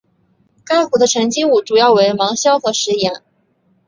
[0.65, 3.21] 该湖的沉积物主要为芒硝和石盐。